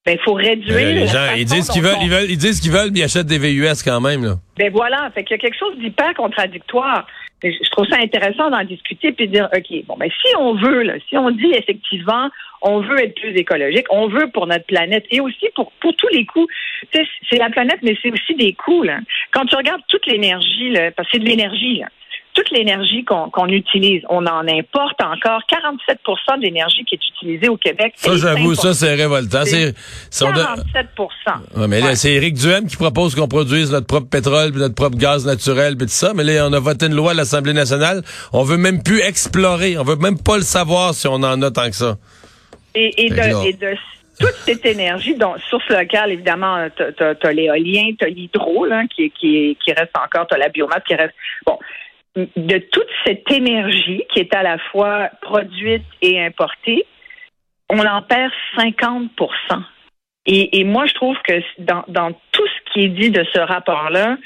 ben, 0.06 0.16
il 0.18 0.22
faut 0.24 0.34
réduire. 0.34 0.76
Euh, 0.76 0.92
les 0.92 1.06
gens, 1.08 1.34
ils 1.36 1.44
disent 1.44 1.68
qu'ils 1.68 1.82
veulent, 1.82 1.96
on- 1.98 2.02
ils 2.02 2.10
veulent, 2.10 2.30
ils 2.30 2.38
disent 2.38 2.60
qu'ils 2.60 2.70
veulent, 2.72 2.90
mais 2.92 3.00
ils 3.00 3.04
achètent 3.04 3.26
des 3.26 3.38
VUS 3.38 3.82
quand 3.84 4.00
même, 4.00 4.24
là. 4.24 4.34
ben 4.56 4.70
voilà, 4.72 5.10
fait 5.14 5.24
qu'il 5.24 5.36
y 5.36 5.38
a 5.38 5.42
quelque 5.42 5.58
chose 5.58 5.76
d'hyper 5.78 6.14
contradictoire. 6.14 7.06
Je 7.42 7.70
trouve 7.70 7.86
ça 7.88 7.98
intéressant 7.98 8.48
d'en 8.50 8.64
discuter 8.64 9.12
puis 9.12 9.28
de 9.28 9.32
dire, 9.32 9.48
OK, 9.54 9.84
bon, 9.86 9.96
ben 9.98 10.08
si 10.10 10.34
on 10.38 10.54
veut, 10.54 10.82
là, 10.84 10.94
si 11.08 11.18
on 11.18 11.30
dit 11.30 11.52
effectivement, 11.54 12.30
on 12.62 12.80
veut 12.80 12.98
être 13.04 13.14
plus 13.20 13.36
écologique, 13.36 13.84
on 13.90 14.08
veut 14.08 14.30
pour 14.32 14.46
notre 14.46 14.64
planète 14.64 15.04
et 15.10 15.20
aussi 15.20 15.46
pour, 15.54 15.70
pour 15.80 15.94
tous 15.96 16.08
les 16.12 16.24
coûts. 16.24 16.46
Tu 16.92 16.98
sais, 16.98 17.06
c'est 17.28 17.36
la 17.38 17.50
planète, 17.50 17.78
mais 17.82 17.94
c'est 18.02 18.10
aussi 18.10 18.34
des 18.36 18.54
coûts, 18.54 18.82
là. 18.84 19.00
Quand 19.32 19.44
tu 19.44 19.54
regardes 19.54 19.82
toute 19.88 20.06
l'énergie, 20.06 20.70
là, 20.70 20.90
parce 20.92 21.08
que 21.10 21.18
c'est 21.18 21.22
de 21.24 21.28
l'énergie, 21.28 21.80
là, 21.80 21.88
toute 22.36 22.50
l'énergie 22.50 23.02
qu'on 23.04 23.48
utilise, 23.48 24.02
on 24.10 24.24
en 24.26 24.46
importe 24.46 25.00
encore 25.02 25.40
47% 25.50 26.36
de 26.38 26.42
l'énergie 26.42 26.84
qui 26.84 26.94
est 26.96 27.08
utilisée 27.14 27.48
au 27.48 27.56
Québec. 27.56 27.94
Ça, 27.96 28.14
j'avoue, 28.16 28.54
ça, 28.54 28.74
c'est 28.74 28.94
révoltant. 28.94 29.44
C'est, 29.46 29.74
si 30.10 30.22
on 30.22 30.32
doit- 30.32 30.44
47 30.44 30.86
Ouais, 31.56 31.66
mais 31.66 31.80
là, 31.80 31.86
Ouais. 31.86 31.94
c'est 31.96 32.12
Éric 32.12 32.34
Duhem 32.34 32.66
qui 32.66 32.76
propose 32.76 33.14
qu'on 33.14 33.26
produise 33.26 33.72
notre 33.72 33.86
propre 33.86 34.08
pétrole, 34.10 34.50
puis 34.50 34.60
notre 34.60 34.74
propre 34.74 34.98
gaz 34.98 35.26
naturel, 35.26 35.76
puis 35.78 35.86
tout 35.86 35.92
ça. 35.92 36.12
Mais 36.14 36.24
là, 36.24 36.46
on 36.48 36.52
a 36.52 36.60
voté 36.60 36.86
une 36.86 36.94
loi 36.94 37.12
à 37.12 37.14
l'Assemblée 37.14 37.54
nationale. 37.54 38.02
On 38.34 38.42
veut 38.42 38.58
même 38.58 38.82
plus 38.82 39.00
explorer. 39.00 39.78
On 39.78 39.82
veut 39.82 39.96
même 39.96 40.18
pas 40.22 40.36
le 40.36 40.42
savoir 40.42 40.92
si 40.94 41.08
on 41.08 41.14
en 41.14 41.40
a 41.42 41.50
tant 41.50 41.66
que 41.70 41.76
ça. 41.76 41.96
Et, 42.74 43.08
de, 43.08 43.46
et 43.48 43.52
de 43.54 43.74
toute 44.20 44.34
cette 44.44 44.66
énergie, 44.66 45.14
donc 45.14 45.36
source 45.48 45.66
locale, 45.70 46.10
évidemment, 46.12 46.66
t'as 46.76 47.14
as, 47.22 47.32
l'éolien, 47.32 47.84
t'as 47.98 48.08
l'hydro, 48.08 48.66
là, 48.66 48.82
qui, 48.94 49.10
qui, 49.10 49.56
qui 49.64 49.72
reste 49.72 49.96
encore, 49.96 50.26
t'as 50.28 50.36
la 50.36 50.50
biomasse 50.50 50.82
qui 50.86 50.94
reste. 50.94 51.14
Bon, 51.46 51.58
de 52.16 52.58
toute 52.58 52.88
cette 53.04 53.30
énergie 53.30 54.04
qui 54.12 54.20
est 54.20 54.34
à 54.34 54.42
la 54.42 54.58
fois 54.70 55.10
produite 55.20 55.84
et 56.00 56.24
importée, 56.24 56.86
on 57.68 57.84
en 57.84 58.02
perd 58.02 58.32
50 58.56 59.10
et, 60.26 60.60
et 60.60 60.64
moi, 60.64 60.86
je 60.86 60.94
trouve 60.94 61.16
que 61.22 61.40
dans, 61.58 62.12
tout 62.32 62.46
ce 62.46 62.72
qui 62.72 62.84
est 62.84 62.88
dit 62.88 63.10
de 63.10 63.24
ce 63.32 63.38
rapport-là, 63.38 64.16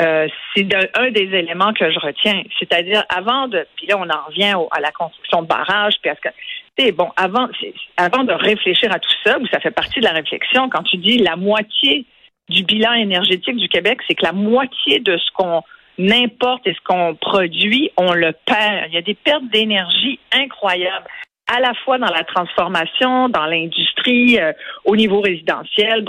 euh, 0.00 0.26
c'est 0.54 0.66
un 0.98 1.10
des 1.12 1.30
éléments 1.32 1.72
que 1.72 1.90
je 1.90 1.98
retiens. 2.00 2.42
C'est-à-dire, 2.58 3.04
avant 3.08 3.46
de, 3.46 3.64
puis 3.76 3.86
là, 3.86 3.96
on 3.98 4.10
en 4.10 4.24
revient 4.26 4.54
à 4.72 4.80
la 4.80 4.90
construction 4.90 5.42
de 5.42 5.46
barrages, 5.46 5.94
puis 6.02 6.10
que, 6.20 6.28
tu 6.76 6.86
sais, 6.86 6.92
bon, 6.92 7.10
avant, 7.16 7.48
avant 7.96 8.24
de 8.24 8.32
réfléchir 8.32 8.92
à 8.92 8.98
tout 8.98 9.12
ça, 9.24 9.38
ça 9.52 9.60
fait 9.60 9.70
partie 9.70 10.00
de 10.00 10.04
la 10.04 10.12
réflexion, 10.12 10.68
quand 10.68 10.82
tu 10.82 10.96
dis 10.96 11.18
la 11.18 11.36
moitié 11.36 12.04
du 12.48 12.64
bilan 12.64 12.92
énergétique 12.94 13.56
du 13.56 13.68
Québec, 13.68 14.00
c'est 14.06 14.14
que 14.16 14.24
la 14.24 14.32
moitié 14.32 14.98
de 14.98 15.16
ce 15.16 15.30
qu'on 15.32 15.62
importe 15.98 16.66
et 16.66 16.74
ce 16.74 16.80
qu'on 16.84 17.14
produit, 17.14 17.90
on 17.96 18.12
le 18.12 18.32
perd. 18.46 18.88
Il 18.88 18.94
y 18.94 18.98
a 18.98 19.02
des 19.02 19.14
pertes 19.14 19.48
d'énergie 19.52 20.18
incroyables 20.32 21.06
à 21.46 21.60
la 21.60 21.74
fois 21.74 21.98
dans 21.98 22.10
la 22.10 22.24
transformation, 22.24 23.28
dans 23.28 23.46
l'industrie, 23.46 24.38
euh, 24.38 24.52
au 24.84 24.96
niveau 24.96 25.20
résidentiel. 25.20 26.04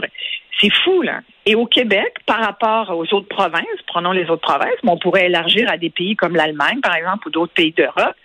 C'est 0.59 0.73
fou, 0.83 1.01
là. 1.01 1.19
Et 1.45 1.55
au 1.55 1.65
Québec, 1.65 2.15
par 2.25 2.39
rapport 2.39 2.89
aux 2.97 3.13
autres 3.13 3.27
provinces, 3.27 3.81
prenons 3.87 4.11
les 4.11 4.29
autres 4.29 4.41
provinces, 4.41 4.79
mais 4.83 4.91
on 4.91 4.97
pourrait 4.97 5.25
élargir 5.25 5.69
à 5.69 5.77
des 5.77 5.89
pays 5.89 6.15
comme 6.15 6.35
l'Allemagne, 6.35 6.79
par 6.81 6.95
exemple, 6.95 7.27
ou 7.27 7.31
d'autres 7.31 7.53
pays 7.53 7.73
d'Europe, 7.73 8.15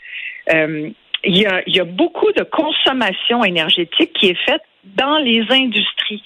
euh, 0.52 0.90
il 1.24 1.36
y, 1.36 1.46
a, 1.46 1.62
il 1.66 1.76
y 1.76 1.80
a 1.80 1.84
beaucoup 1.84 2.32
de 2.32 2.42
consommation 2.44 3.44
énergétique 3.44 4.12
qui 4.14 4.28
est 4.28 4.38
faite 4.46 4.62
dans 4.84 5.18
les 5.18 5.44
industries. 5.50 6.22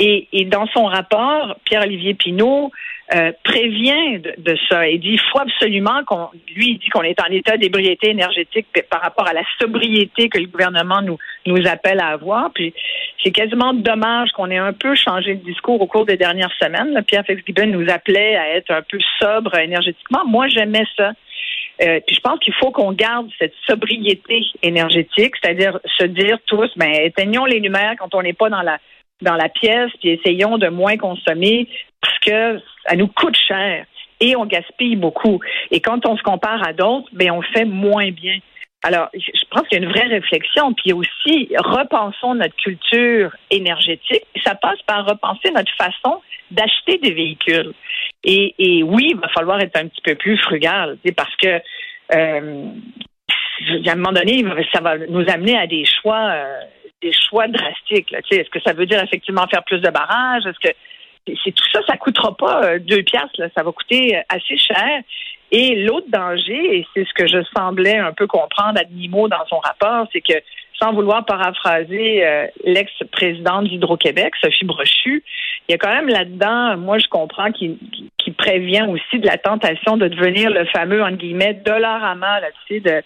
Et, 0.00 0.28
et 0.32 0.44
dans 0.44 0.66
son 0.68 0.84
rapport, 0.84 1.56
Pierre-Olivier 1.64 2.14
Pinault 2.14 2.70
euh, 3.14 3.32
prévient 3.42 4.18
de, 4.18 4.34
de 4.36 4.58
ça. 4.68 4.86
Il 4.86 5.00
dit 5.00 5.12
il 5.12 5.20
faut 5.32 5.40
absolument 5.40 6.04
qu'on. 6.06 6.28
Lui, 6.54 6.72
il 6.72 6.78
dit 6.78 6.90
qu'on 6.90 7.02
est 7.02 7.18
en 7.22 7.32
état 7.32 7.56
d'ébriété 7.56 8.10
énergétique 8.10 8.66
par 8.90 9.00
rapport 9.00 9.26
à 9.26 9.32
la 9.32 9.42
sobriété 9.58 10.28
que 10.28 10.38
le 10.38 10.46
gouvernement 10.46 11.00
nous, 11.00 11.16
nous 11.46 11.66
appelle 11.66 12.00
à 12.00 12.08
avoir. 12.08 12.50
Puis 12.52 12.74
c'est 13.24 13.30
quasiment 13.30 13.72
dommage 13.72 14.30
qu'on 14.32 14.50
ait 14.50 14.58
un 14.58 14.74
peu 14.74 14.94
changé 14.94 15.30
le 15.30 15.40
discours 15.40 15.80
au 15.80 15.86
cours 15.86 16.04
des 16.04 16.18
dernières 16.18 16.52
semaines. 16.60 16.92
Là. 16.92 17.00
Pierre 17.00 17.24
Fitzgibbon 17.24 17.68
nous 17.68 17.88
appelait 17.90 18.36
à 18.36 18.56
être 18.56 18.70
un 18.70 18.82
peu 18.82 18.98
sobre 19.18 19.58
énergétiquement. 19.58 20.26
Moi, 20.26 20.48
j'aimais 20.48 20.84
ça. 20.94 21.12
Euh, 21.80 22.00
puis 22.06 22.14
je 22.14 22.20
pense 22.20 22.38
qu'il 22.40 22.54
faut 22.54 22.72
qu'on 22.72 22.92
garde 22.92 23.30
cette 23.38 23.54
sobriété 23.66 24.42
énergétique, 24.62 25.34
c'est-à-dire 25.40 25.78
se 25.96 26.04
dire 26.04 26.38
tous, 26.46 26.70
ben 26.76 26.90
éteignons 26.92 27.46
les 27.46 27.60
lumières 27.60 27.94
quand 27.98 28.14
on 28.14 28.22
n'est 28.22 28.32
pas 28.32 28.50
dans 28.50 28.62
la 28.62 28.78
dans 29.22 29.34
la 29.34 29.48
pièce, 29.48 29.90
puis 30.00 30.10
essayons 30.10 30.58
de 30.58 30.68
moins 30.68 30.96
consommer 30.96 31.68
parce 32.00 32.18
que 32.20 32.60
ça 32.86 32.96
nous 32.96 33.08
coûte 33.08 33.36
cher 33.36 33.84
et 34.20 34.36
on 34.36 34.46
gaspille 34.46 34.96
beaucoup. 34.96 35.40
Et 35.70 35.80
quand 35.80 36.06
on 36.06 36.16
se 36.16 36.22
compare 36.22 36.66
à 36.66 36.72
d'autres, 36.72 37.08
ben 37.12 37.30
on 37.30 37.42
fait 37.42 37.64
moins 37.64 38.10
bien. 38.10 38.38
Alors, 38.82 39.08
je 39.12 39.44
pense 39.50 39.66
qu'il 39.66 39.80
y 39.80 39.82
a 39.82 39.84
une 39.84 39.92
vraie 39.92 40.06
réflexion, 40.06 40.72
puis 40.72 40.92
aussi 40.92 41.48
repensons 41.58 42.34
notre 42.34 42.54
culture 42.56 43.34
énergétique. 43.50 44.24
Ça 44.44 44.54
passe 44.54 44.80
par 44.86 45.04
repenser 45.04 45.50
notre 45.52 45.72
façon 45.76 46.20
d'acheter 46.52 46.98
des 46.98 47.12
véhicules. 47.12 47.72
Et, 48.22 48.54
et, 48.58 48.82
oui, 48.84 49.08
il 49.10 49.16
va 49.16 49.28
falloir 49.28 49.60
être 49.60 49.76
un 49.76 49.88
petit 49.88 50.00
peu 50.02 50.14
plus 50.14 50.38
frugal, 50.38 50.96
parce 51.16 51.34
que 51.36 51.60
euh, 52.14 52.70
à 53.86 53.92
un 53.92 53.96
moment 53.96 54.12
donné, 54.12 54.44
ça 54.72 54.80
va 54.80 54.98
nous 54.98 55.24
amener 55.28 55.58
à 55.58 55.66
des 55.66 55.84
choix, 55.84 56.30
euh, 56.30 56.60
des 57.02 57.12
choix 57.12 57.48
drastiques. 57.48 58.12
Est-ce 58.12 58.50
que 58.50 58.60
ça 58.60 58.72
veut 58.72 58.86
dire 58.86 59.02
effectivement 59.02 59.46
faire 59.48 59.64
plus 59.64 59.80
de 59.80 59.90
barrages? 59.90 60.46
Est-ce 60.46 60.68
que 60.68 60.74
c'est 61.44 61.52
tout 61.52 61.64
ça, 61.72 61.80
ça 61.86 61.96
coûtera 61.96 62.36
pas 62.36 62.64
euh, 62.64 62.78
deux 62.78 63.02
piastres, 63.02 63.38
là, 63.40 63.48
ça 63.56 63.62
va 63.62 63.72
coûter 63.72 64.16
euh, 64.16 64.20
assez 64.28 64.56
cher. 64.56 65.00
Et 65.50 65.76
l'autre 65.84 66.08
danger, 66.10 66.78
et 66.78 66.86
c'est 66.94 67.06
ce 67.06 67.14
que 67.14 67.26
je 67.26 67.42
semblais 67.56 67.96
un 67.96 68.12
peu 68.12 68.26
comprendre 68.26 68.78
à 68.78 68.84
demi-mot 68.84 69.28
dans 69.28 69.46
son 69.48 69.58
rapport, 69.58 70.06
c'est 70.12 70.20
que 70.20 70.34
sans 70.80 70.92
vouloir 70.92 71.24
paraphraser 71.24 72.24
euh, 72.24 72.46
l'ex-présidente 72.64 73.64
d'Hydro-Québec, 73.64 74.34
Sophie 74.40 74.64
Brochu, 74.64 75.24
il 75.68 75.72
y 75.72 75.74
a 75.74 75.78
quand 75.78 75.92
même 75.92 76.08
là-dedans, 76.08 76.76
moi 76.76 76.98
je 76.98 77.08
comprends 77.08 77.50
qu'il 77.50 77.76
qui 78.18 78.30
prévient 78.30 78.86
aussi 78.88 79.18
de 79.18 79.26
la 79.26 79.38
tentation 79.38 79.96
de 79.96 80.06
devenir 80.08 80.50
le 80.50 80.66
fameux, 80.66 81.02
entre 81.02 81.16
guillemets, 81.16 81.54
dollarama, 81.54 82.40
là, 82.40 82.48
tu 82.66 82.74
sais, 82.74 82.80
de, 82.80 83.02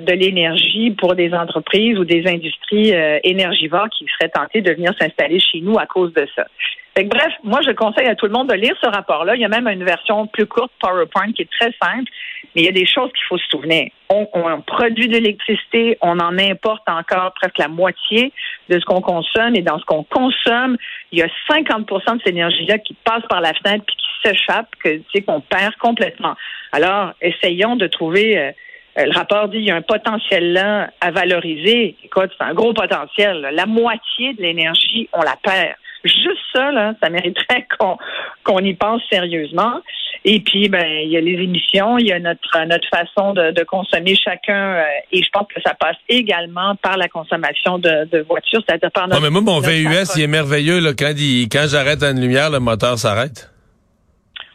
de 0.00 0.12
l'énergie 0.12 0.90
pour 0.92 1.14
des 1.14 1.32
entreprises 1.32 1.98
ou 1.98 2.04
des 2.04 2.26
industries 2.26 2.94
euh, 2.94 3.18
énergivores 3.24 3.88
qui 3.90 4.06
seraient 4.06 4.30
tentées 4.30 4.60
de 4.60 4.72
venir 4.72 4.92
s'installer 4.98 5.40
chez 5.40 5.60
nous 5.60 5.78
à 5.78 5.86
cause 5.86 6.12
de 6.14 6.26
ça. 6.34 6.46
Fait 6.94 7.04
que, 7.04 7.08
bref, 7.08 7.32
moi, 7.42 7.60
je 7.66 7.72
conseille 7.72 8.06
à 8.06 8.14
tout 8.14 8.26
le 8.26 8.32
monde 8.32 8.50
de 8.50 8.54
lire 8.54 8.76
ce 8.82 8.86
rapport-là. 8.86 9.34
Il 9.34 9.40
y 9.40 9.44
a 9.46 9.48
même 9.48 9.66
une 9.66 9.82
version 9.82 10.26
plus 10.26 10.46
courte, 10.46 10.72
PowerPoint, 10.78 11.32
qui 11.32 11.42
est 11.42 11.50
très 11.50 11.72
simple, 11.82 12.10
mais 12.54 12.62
il 12.62 12.64
y 12.64 12.68
a 12.68 12.72
des 12.72 12.84
choses 12.86 13.10
qu'il 13.12 13.24
faut 13.28 13.38
se 13.38 13.46
souvenir. 13.48 13.88
On, 14.10 14.28
on 14.34 14.60
produit 14.60 15.08
de 15.08 15.14
l'électricité, 15.14 15.96
on 16.02 16.18
en 16.18 16.36
importe 16.38 16.86
encore 16.86 17.32
presque 17.32 17.56
la 17.56 17.68
moitié 17.68 18.30
de 18.68 18.78
ce 18.78 18.84
qu'on 18.84 19.00
consomme, 19.00 19.56
et 19.56 19.62
dans 19.62 19.78
ce 19.78 19.84
qu'on 19.86 20.04
consomme, 20.04 20.76
il 21.12 21.20
y 21.20 21.22
a 21.22 21.28
50% 21.48 21.86
de 21.86 22.18
cette 22.18 22.28
énergie-là 22.28 22.76
qui 22.78 22.94
passe 23.04 23.24
par 23.26 23.40
la 23.40 23.54
fenêtre 23.54 23.84
puis 23.86 23.96
qui 23.96 24.28
s'échappe, 24.28 24.68
que 24.84 24.96
tu 24.96 25.04
sais, 25.14 25.22
qu'on 25.22 25.40
perd 25.40 25.74
complètement. 25.76 26.34
Alors, 26.72 27.12
essayons 27.22 27.76
de 27.76 27.86
trouver... 27.86 28.38
Euh, 28.38 28.50
euh, 28.50 28.52
le 28.96 29.12
rapport 29.12 29.48
dit 29.48 29.58
qu'il 29.58 29.66
y 29.66 29.70
a 29.70 29.76
un 29.76 29.82
potentiel 29.82 30.52
là 30.52 30.90
à 31.00 31.10
valoriser. 31.10 31.96
Écoute, 32.04 32.30
c'est 32.36 32.44
un 32.44 32.54
gros 32.54 32.74
potentiel. 32.74 33.48
La 33.52 33.66
moitié 33.66 34.34
de 34.34 34.42
l'énergie, 34.42 35.08
on 35.12 35.22
la 35.22 35.36
perd. 35.42 35.76
Juste 36.04 36.42
ça, 36.52 36.72
là, 36.72 36.94
ça 37.02 37.08
mériterait 37.08 37.66
qu'on 37.78 37.96
qu'on 38.44 38.58
y 38.58 38.74
pense 38.74 39.02
sérieusement. 39.10 39.80
Et 40.24 40.40
puis, 40.40 40.68
ben, 40.68 40.86
il 40.86 41.10
y 41.10 41.16
a 41.16 41.20
les 41.20 41.42
émissions, 41.42 41.98
il 41.98 42.06
y 42.06 42.12
a 42.12 42.18
notre 42.18 42.66
notre 42.66 42.88
façon 42.88 43.32
de, 43.32 43.52
de 43.52 43.64
consommer 43.64 44.14
chacun, 44.14 44.74
euh, 44.74 44.84
et 45.10 45.22
je 45.22 45.28
pense 45.32 45.46
que 45.52 45.60
ça 45.64 45.74
passe 45.74 45.96
également 46.08 46.76
par 46.76 46.96
la 46.96 47.08
consommation 47.08 47.78
de, 47.78 48.08
de 48.10 48.20
voitures, 48.28 48.62
c'est-à-dire 48.66 48.90
par 48.90 49.08
notre. 49.08 49.22
mais 49.22 49.30
moi, 49.30 49.40
mon 49.40 49.60
VUS, 49.60 50.16
il 50.16 50.22
est 50.22 50.26
merveilleux 50.26 50.80
là. 50.80 50.90
Quand 50.96 51.12
il, 51.16 51.48
quand 51.48 51.66
j'arrête 51.68 52.02
une 52.02 52.20
lumière, 52.20 52.50
le 52.50 52.60
moteur 52.60 52.98
s'arrête. 52.98 53.51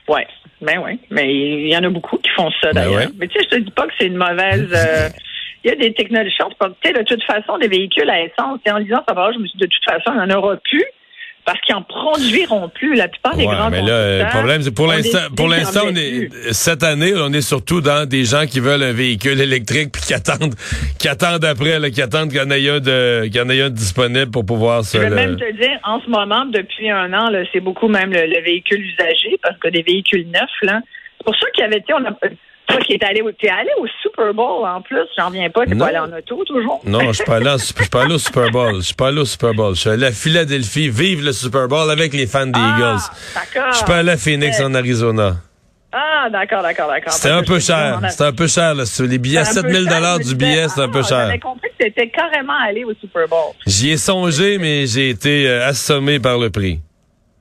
Ouais. 0.07 0.27
Ben 0.61 0.79
oui, 0.83 0.99
mais 1.11 1.33
il 1.33 1.67
y 1.67 1.77
en 1.77 1.83
a 1.83 1.89
beaucoup 1.89 2.17
qui 2.17 2.29
font 2.31 2.49
ça 2.61 2.71
ben 2.73 2.85
d'ailleurs. 2.85 3.11
Mais 3.19 3.27
tu 3.27 3.37
sais, 3.37 3.45
je 3.45 3.57
te 3.57 3.61
dis 3.61 3.71
pas 3.71 3.85
que 3.85 3.93
c'est 3.99 4.07
une 4.07 4.17
mauvaise. 4.17 4.71
Euh, 4.73 5.09
il 5.63 5.69
y 5.69 5.73
a 5.73 5.75
des 5.75 5.93
technologies. 5.93 6.35
Tu 6.37 6.71
sais, 6.83 6.93
de 6.93 7.03
toute 7.03 7.23
façon, 7.23 7.57
des 7.57 7.67
véhicules 7.67 8.09
à 8.09 8.21
essence. 8.21 8.59
Et 8.65 8.71
en 8.71 8.77
lisant 8.77 9.03
ça, 9.07 9.31
je 9.33 9.39
me 9.39 9.45
suis 9.45 9.57
dit, 9.57 9.65
de 9.65 9.69
toute 9.69 9.83
façon, 9.83 10.11
il 10.13 10.25
n'y 10.25 10.33
en 10.33 10.37
aura 10.37 10.57
plus 10.57 10.85
parce 11.47 11.61
qu'ils 11.61 11.75
en 11.75 11.81
produiront 11.81 12.67
plus. 12.67 12.93
La 12.95 13.07
plupart 13.07 13.37
des 13.37 13.45
ouais, 13.45 13.55
grands 13.55 13.69
mais 13.69 13.81
là, 13.81 14.25
le 14.25 14.29
problème, 14.29 14.61
c'est 14.61 14.75
pour 14.75 14.87
l'instant, 14.87 15.19
pour 15.35 15.47
l'instant, 15.47 15.83
on 15.85 15.95
est, 15.95 16.29
cette 16.51 16.83
année, 16.83 17.13
on 17.15 17.31
est 17.31 17.41
surtout 17.41 17.79
dans 17.79 18.05
des 18.05 18.25
gens 18.25 18.45
qui 18.45 18.59
veulent 18.59 18.83
un 18.83 18.91
véhicule 18.91 19.39
électrique 19.39 19.93
puis 19.93 20.01
qui 20.01 20.13
attendent, 20.13 20.55
qui 20.99 21.07
attendent 21.07 21.45
après, 21.45 21.79
là, 21.79 21.89
qui 21.89 22.01
attendent 22.01 22.31
qu'il 22.31 22.39
y 22.39 22.43
en 22.43 22.51
ait 22.51 22.69
un 22.69 22.81
de, 22.81 23.23
qu'il 23.27 23.37
y 23.37 23.39
en 23.39 23.49
ait 23.49 23.61
un 23.61 23.69
disponible 23.69 24.29
pour 24.29 24.45
pouvoir 24.45 24.83
se. 24.83 24.97
Je 24.97 25.03
vais 25.03 25.09
même 25.09 25.37
te 25.37 25.51
dire, 25.53 25.79
en 25.85 26.01
ce 26.01 26.09
moment, 26.09 26.43
depuis 26.47 26.89
un 26.89 27.13
an, 27.13 27.29
c'est 27.53 27.61
beaucoup 27.61 27.87
même 27.87 28.11
le, 28.11 28.25
le, 28.25 28.43
véhicule 28.43 28.81
usagé 28.81 29.39
parce 29.41 29.57
que 29.57 29.69
des 29.69 29.83
véhicules 29.83 30.27
neufs, 30.27 30.61
là. 30.63 30.81
C'est 31.17 31.23
pour 31.23 31.35
ça 31.37 31.49
qu'il 31.51 31.63
y 31.63 31.67
avait, 31.67 31.83
on 31.93 32.05
a, 32.05 32.29
toi 32.67 32.79
qui 32.81 32.93
es 32.93 33.03
allé, 33.03 33.21
es 33.21 33.49
allé 33.49 33.69
au 33.79 33.87
Super 34.01 34.33
Bowl 34.33 34.65
en 34.67 34.81
plus, 34.81 35.07
j'en 35.17 35.29
viens 35.29 35.49
pas, 35.49 35.65
t'es 35.65 35.75
pas 35.75 35.87
allé 35.87 35.99
en 35.99 36.11
auto 36.11 36.43
toujours. 36.45 36.81
Non, 36.85 36.99
je 37.07 37.13
suis 37.13 37.23
pas 37.23 37.37
allé, 37.37 37.49
je 37.57 37.63
suis 37.63 37.89
pas 37.89 38.03
allé 38.03 38.15
au 38.15 38.19
Super 38.19 38.51
Bowl. 38.51 38.75
Je 38.75 38.81
suis 38.81 38.93
pas 38.95 39.07
allé 39.07 39.19
au 39.19 39.25
Super 39.25 39.53
Bowl. 39.53 39.75
Je 39.75 39.81
suis 39.81 39.89
allé 39.89 40.05
à 40.05 40.11
Philadelphie, 40.11 40.89
vive 40.89 41.23
le 41.23 41.31
Super 41.31 41.67
Bowl 41.67 41.89
avec 41.89 42.13
les 42.13 42.27
fans 42.27 42.47
des 42.47 42.53
ah, 42.55 42.75
Eagles. 42.75 43.01
D'accord. 43.33 43.71
Je 43.71 43.77
suis 43.77 43.85
pas 43.85 43.97
allé 43.97 44.11
à 44.11 44.17
Phoenix 44.17 44.59
en 44.61 44.73
Arizona. 44.73 45.35
Ah, 45.91 46.29
d'accord, 46.29 46.61
d'accord, 46.61 46.89
d'accord. 46.89 47.13
C'était 47.13 47.33
un 47.33 47.43
peu 47.43 47.59
cher. 47.59 47.99
C'était 48.09 48.25
un 48.25 48.33
peu 48.33 48.47
cher, 48.47 48.75
là. 48.75 48.83
Les 48.99 49.17
billets, 49.17 49.45
7000 49.45 49.85
dollars 49.85 50.19
du 50.19 50.35
billet, 50.35 50.67
c'était 50.67 50.81
un 50.81 50.89
peu 50.89 51.01
cher. 51.01 51.27
J'avais 51.27 51.39
compris 51.39 51.69
que 51.69 51.85
t'étais 51.85 52.09
carrément 52.09 52.59
allé 52.67 52.83
au 52.83 52.93
Super 52.93 53.27
Bowl. 53.27 53.53
J'y 53.65 53.91
ai 53.91 53.97
songé, 53.97 54.57
mais 54.57 54.85
j'ai 54.85 55.09
été 55.09 55.47
euh, 55.47 55.67
assommé 55.67 56.19
par 56.19 56.37
le 56.37 56.49
prix. 56.49 56.81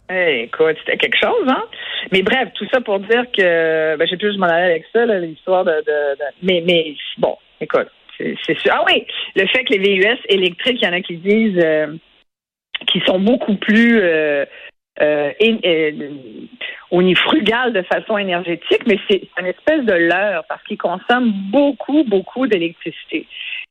Écoute, 0.08 0.76
c'était 0.84 0.98
quelque 0.98 1.18
chose, 1.18 1.48
hein? 1.48 1.64
Mais 2.12 2.22
bref, 2.22 2.50
tout 2.54 2.66
ça 2.72 2.80
pour 2.80 3.00
dire 3.00 3.24
que 3.36 3.96
ben, 3.96 4.06
j'ai 4.06 4.16
plus 4.16 4.36
m'en 4.38 4.46
aller 4.46 4.72
avec 4.72 4.84
ça, 4.92 5.04
l'histoire 5.04 5.64
de, 5.64 5.72
de, 5.72 6.16
Mais, 6.42 6.62
mais 6.64 6.94
bon, 7.18 7.36
écoute, 7.60 7.88
c'est 8.18 8.58
sûr. 8.58 8.72
Ah 8.72 8.84
oui, 8.86 9.04
le 9.34 9.46
fait 9.46 9.64
que 9.64 9.74
les 9.74 9.98
VUS 9.98 10.18
électriques, 10.28 10.78
il 10.80 10.84
y 10.84 10.88
en 10.88 10.92
a 10.92 11.00
qui 11.00 11.16
disent 11.16 11.60
euh, 11.62 11.88
qui 12.86 13.00
sont 13.00 13.18
beaucoup 13.18 13.56
plus 13.56 13.98
euh, 14.00 14.44
euh, 15.00 15.32
on 16.90 17.06
est 17.06 17.14
frugal 17.14 17.72
de 17.72 17.82
façon 17.82 18.16
énergétique, 18.16 18.82
mais 18.86 18.98
c'est 19.08 19.22
une 19.38 19.46
espèce 19.46 19.84
de 19.84 19.92
leurre 19.92 20.44
parce 20.48 20.62
qu'ils 20.64 20.78
consomment 20.78 21.32
beaucoup, 21.50 22.04
beaucoup 22.04 22.46
d'électricité. 22.46 23.26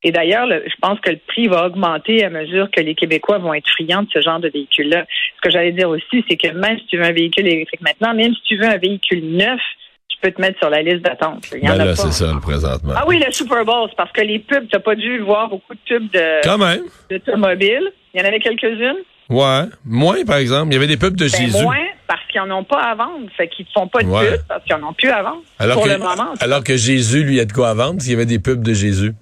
Et 0.06 0.12
d'ailleurs, 0.12 0.48
je 0.48 0.76
pense 0.80 1.00
que 1.00 1.10
le 1.10 1.20
prix 1.28 1.48
va 1.48 1.66
augmenter 1.66 2.24
à 2.24 2.30
mesure 2.30 2.70
que 2.70 2.80
les 2.80 2.94
Québécois 2.94 3.40
vont 3.40 3.56
être 3.56 3.68
friands 3.68 4.04
de 4.04 4.08
ce 4.14 4.22
genre 4.22 4.40
de 4.40 4.50
véhicule-là. 4.50 5.04
Ce 5.38 5.42
que 5.42 5.50
j'allais 5.50 5.72
dire 5.72 5.90
aussi, 5.90 6.24
c'est 6.30 6.38
que 6.38 6.50
même 6.50 6.78
si 6.78 6.86
tu 6.86 6.98
veux 6.98 7.06
un 7.06 7.12
véhicule 7.12 7.48
électrique 7.48 7.82
maintenant, 7.82 8.14
même 8.14 8.32
si 8.36 8.42
tu 8.44 8.56
veux 8.56 8.68
un 8.68 8.78
véhicule 8.78 9.36
neuf, 9.36 9.60
tu 10.08 10.18
peux 10.22 10.30
te 10.30 10.40
mettre 10.40 10.60
sur 10.60 10.70
la 10.70 10.84
liste 10.84 11.02
d'attente. 11.02 11.48
Ben 11.52 11.76
là, 11.76 11.96
c'est 11.96 12.12
ça, 12.12 12.32
le 12.32 12.40
présentement. 12.40 12.94
Ah 12.96 13.06
oui, 13.08 13.20
le 13.26 13.32
Super 13.32 13.66
Bowl, 13.66 13.88
c'est 13.90 13.96
parce 13.96 14.12
que 14.12 14.22
les 14.22 14.38
pubs, 14.38 14.68
tu 14.68 14.76
n'as 14.76 14.80
pas 14.80 14.94
dû 14.94 15.22
voir 15.22 15.50
beaucoup 15.50 15.74
de 15.74 15.80
pubs 15.88 16.12
de, 16.12 16.44
Quand 16.44 16.60
même. 16.60 16.84
d'automobiles. 17.10 17.92
Il 18.14 18.22
y 18.22 18.24
en 18.24 18.28
avait 18.28 18.40
quelques-unes. 18.40 19.02
Ouais. 19.30 19.64
Moins, 19.86 20.24
par 20.24 20.38
exemple. 20.38 20.68
Il 20.70 20.74
y 20.76 20.78
avait 20.78 20.86
des 20.86 20.98
pubs 20.98 21.16
de 21.16 21.28
ben, 21.28 21.36
Jésus. 21.36 21.64
Moins, 21.64 21.88
parce 22.08 22.22
qu'ils 22.32 22.42
n'en 22.42 22.60
ont 22.60 22.64
pas 22.64 22.84
à 22.84 22.94
vendre. 22.94 23.28
Fait 23.36 23.48
qu'ils 23.48 23.66
ne 23.66 23.72
font 23.72 23.88
pas 23.88 24.04
de 24.04 24.08
pubs 24.08 24.44
parce 24.48 24.64
qu'ils 24.66 24.76
n'en 24.76 24.90
ont 24.90 24.94
plus 24.94 25.10
à 25.10 25.24
vendre. 25.24 25.42
Alors 25.58 25.78
pour 25.78 25.86
que, 25.86 25.90
le 25.90 25.98
moment. 25.98 26.34
Alors 26.40 26.64
que 26.64 26.78
Jésus, 26.78 27.24
lui, 27.24 27.40
a 27.40 27.46
de 27.46 27.52
quoi 27.52 27.70
à 27.70 27.74
vendre, 27.74 28.00
s'il 28.04 28.12
y 28.12 28.16
avait 28.16 28.28
des 28.28 28.38
pubs 28.38 28.62
de 28.62 28.74
Jésus. 28.74 29.14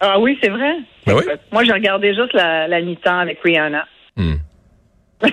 Ah 0.00 0.18
oui, 0.18 0.38
c'est 0.42 0.50
vrai. 0.50 0.76
Ben 1.06 1.14
oui. 1.14 1.22
Moi, 1.52 1.64
j'ai 1.64 1.72
regardé 1.72 2.14
juste 2.14 2.32
la, 2.32 2.68
la 2.68 2.80
mi-temps 2.80 3.18
avec 3.18 3.40
Rihanna. 3.42 3.86
Hmm. 4.16 4.36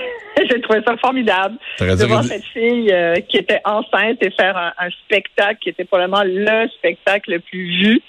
j'ai 0.50 0.62
trouvé 0.62 0.80
ça 0.86 0.96
formidable 0.98 1.58
de 1.80 2.06
voir 2.06 2.24
cette 2.24 2.46
fille 2.46 2.92
euh, 2.92 3.16
qui 3.28 3.38
était 3.38 3.60
enceinte 3.66 4.18
et 4.22 4.32
faire 4.32 4.58
un, 4.58 4.90
spectacle 5.06 5.60
qui 5.62 5.70
était 5.70 5.86
probablement 5.86 6.24
le 6.26 6.68
spectacle 6.78 7.32
le 7.32 7.40
plus 7.40 7.84
vu. 7.84 8.02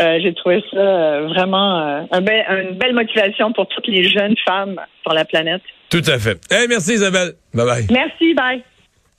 Euh, 0.00 0.18
j'ai 0.22 0.32
trouvé 0.34 0.62
ça 0.70 0.76
euh, 0.76 1.26
vraiment 1.28 2.06
un 2.10 2.20
une 2.20 2.78
belle 2.78 2.94
motivation 2.94 3.52
pour 3.52 3.66
toutes 3.68 3.88
les 3.88 4.04
jeunes 4.04 4.36
femmes 4.46 4.80
sur 5.02 5.12
la 5.12 5.24
planète. 5.24 5.62
Tout 5.90 6.04
à 6.06 6.18
fait. 6.18 6.38
Hey, 6.50 6.68
merci 6.68 6.92
Isabelle. 6.92 7.32
Bye 7.54 7.66
bye. 7.66 7.86
Merci, 7.90 8.34
bye. 8.34 8.62